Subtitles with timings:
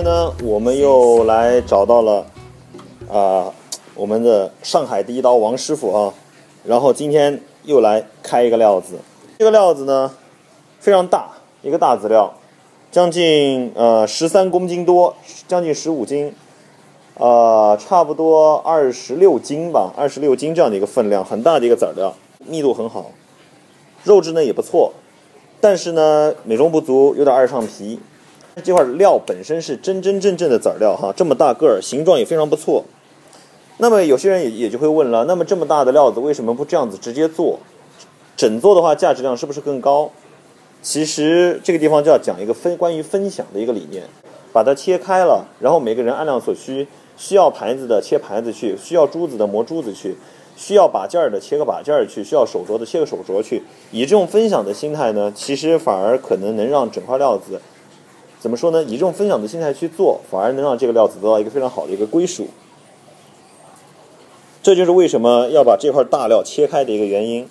[0.00, 2.24] 天呢我们又来找到了
[3.12, 3.52] 啊、
[3.94, 6.14] 我们的上海第一刀王师傅啊，
[6.64, 8.94] 然后今天又来开一个料子，
[9.38, 10.10] 这个料子呢
[10.78, 12.32] 非常大，一个大籽料，
[12.90, 15.14] 将近呃十三公斤多，
[15.46, 16.32] 将近十五斤，
[17.18, 22.14] 呃，差不多二十六斤吧，二十六斤这样的一个分量，很大的一个籽料，
[22.46, 23.10] 密度很好，
[24.04, 24.92] 肉质呢也不错，
[25.60, 28.00] 但是呢美中不足，有点爱上皮。
[28.62, 32.84] 这块料本身是真真正正的籽料哈，这么大个儿，形状也非常不错。
[33.78, 37.58] 那么有些人也也就会问了，那么这么大的料子为什么不这样子直接做？
[38.36, 40.10] 整做的话价值量是不是更高？
[40.82, 44.04] 其实这个地方就要讲一个分关于分享的一个理念，
[44.52, 50.16] 把它切开了，然后每个人按量所需，需要牌子的切牌子去，需要珠子的磨珠子去，
[50.56, 53.62] 需要把件儿的切个把件儿去，需要手镯的切个手镯去。
[53.90, 57.60] 以这种分享的心态呢，其实反而可能能让整块料子
[58.40, 58.82] 怎么说呢？
[58.82, 62.48] 以这种分享的心态去做，反而能让这个料子得到一个非常好的一个归属。
[64.62, 67.46] 这就是为什么要把这块大料切开的一个原因。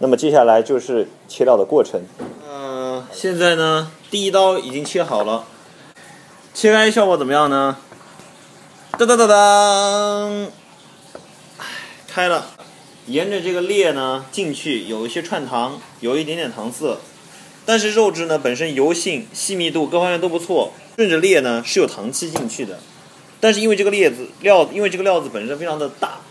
[0.00, 2.02] 那么接下来就是切料的过程。
[2.48, 5.44] 呃，现在呢，第一刀已经切好了，
[6.52, 7.76] 切开效果怎么样呢？
[8.98, 10.46] 当当当当，
[12.08, 12.46] 开了。
[13.06, 16.98] 沿着这个裂呢进去，有一些串糖，有一点点糖色，
[17.68, 20.72] 但是肉质呢本身油性、细密度各方面都不错。
[20.96, 22.80] 顺着裂呢是有糖气进去的，
[23.40, 26.22] 但是因为这个裂子料，因为这个料子本身非常的大，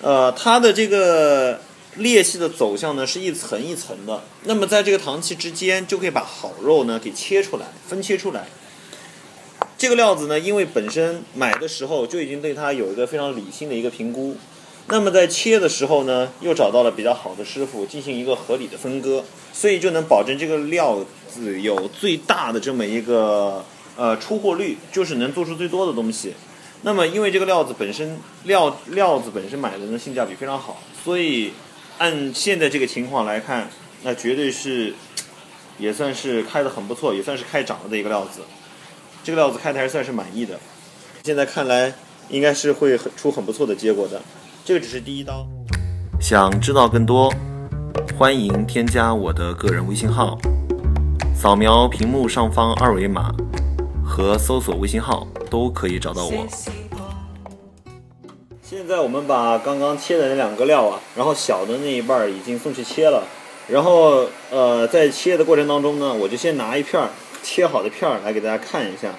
[0.00, 1.60] 呃，它的这个
[1.96, 4.22] 裂隙的走向呢是一层一层的。
[4.44, 8.46] 那么在这个糖气之间，就可以把好肉呢给切出来，分切出来。
[9.76, 14.36] 这个料子呢，因为本身买的时候就已经对它有一个非常理性的一个评估，
[14.86, 23.64] 那么在切的时候呢，又找到了比较好的师傅进行一个合理的分割，所以就能保证这个料子有最大的这么一个
[23.96, 26.34] 呃出货率，就是能做出最多的东西。
[26.82, 31.52] 那么因为这个料子本身料料子本身买的呢性价比非常好，所以
[31.96, 33.70] 按现在这个情况来看，
[34.02, 34.92] 那绝对是
[35.78, 38.42] 也算是开的很不错，也算是开涨了的一个料子。
[39.24, 40.60] 这个料子开的还算是满意的，
[41.22, 41.94] 现在看来
[42.28, 44.20] 应该是会很出很不错的结果的。
[44.66, 45.46] 这个只是第一刀。
[46.18, 47.30] 想知道更多，
[48.18, 50.38] 欢迎添加我的个人微信号，
[51.36, 53.30] 扫描屏幕上方二维码
[54.02, 56.46] 和搜索微信号都可以找到我。
[58.62, 63.24] 现在我们把刚刚切的那两个料啊，然后小的那一半儿已经送去切了，
[63.68, 67.10] 然后呃，在切的过程当中呢，我就先拿一片儿
[67.42, 69.12] 切好的片儿来给大家看一下，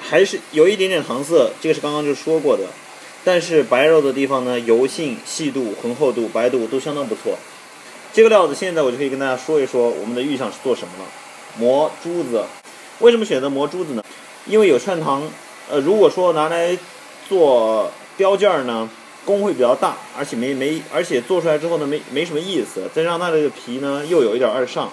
[0.00, 2.64] 还是有一点点糖色，这个是刚刚就说过的，
[3.26, 7.36] 但是白肉的地方呢，油性、细度、浑厚度、白度都相当不错。
[8.12, 11.10] 这个料子现在我就可以跟大家说一说我们的预想是做什么了，
[11.58, 12.44] 磨珠子。
[13.00, 14.04] 为什么选择磨珠子呢？
[14.46, 15.24] 因为有串糖，
[15.68, 16.78] 呃，如果说拿来
[17.28, 18.88] 做雕件儿呢，
[19.24, 22.88] 工会比较大，而且没没，而且做出来之后呢，没没什么意思。
[22.94, 24.88] 再让它这个皮呢，又有一点二上。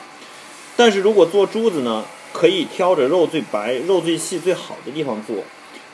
[0.75, 5.35] 但是如果做珠子呢，可以挑着肉最白、肉最细、最好的地方做。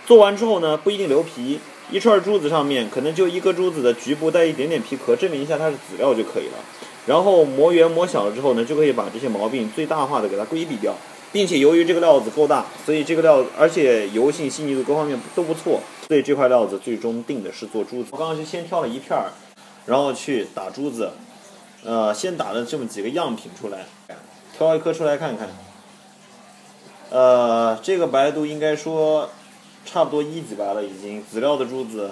[0.07, 1.59] 做完之后呢，不一定留皮，
[1.91, 6.59] 一串珠子上面可能就一颗珠子的局部带一点点皮壳，证明一下它是籽料就可以了。
[7.05, 10.93] 然后磨圆磨小了之后呢，就可以把这些毛病最大化的给它规避掉。
[11.31, 18.09] 并且由于这个料子够大，所以这个料子而且油性、细腻度各方面都不错，所以这块料子最终定的是做珠子。
[18.09, 19.29] 我刚刚就先挑了一片儿，
[19.85, 21.11] 然后去打珠子，
[21.83, 23.85] 呃，先打了这么几个样品出来，
[24.57, 25.49] 挑一颗出来看看。
[27.11, 29.29] 呃，这个白度应该说
[29.91, 32.11] 差不多一级白了，已经籽料的珠子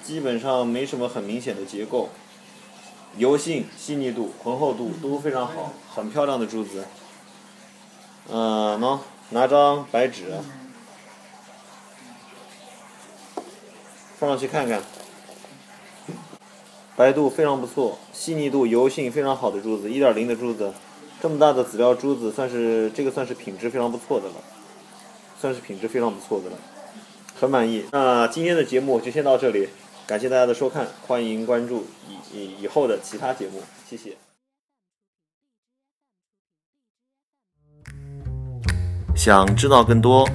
[0.00, 2.08] 基本上没什么很明显的结构，
[3.16, 6.84] 油性、细腻度、浑厚度都非常好，很漂亮的珠子。
[8.28, 9.00] 嗯，喏，
[9.30, 10.34] 拿张白纸
[14.16, 14.80] 放上去看看，
[16.94, 20.72] 白度非常不错，细腻度、油性非常好的珠子，一点零的珠子，
[21.20, 24.34] 这么大的籽料珠子，算是这个算是品质非常不错的了，
[25.40, 26.56] 算是品质非常不错的了，
[27.38, 27.84] 很满意。
[27.92, 29.68] 那今天的节目就先到这里，
[30.06, 34.16] 感谢大家的收看，欢迎关注以以以后的其他节目，谢谢。
[39.14, 40.28] 想知道更多，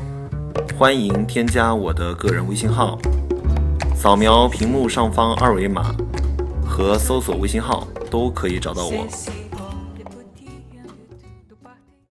[0.78, 2.98] 欢迎添加我的个人微信号，
[3.96, 5.96] 扫描屏幕上方二维码
[6.66, 9.08] 和搜索微信号都可以找到我。